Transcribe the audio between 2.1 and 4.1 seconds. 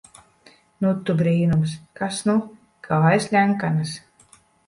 nu! Kājas ļenkanas...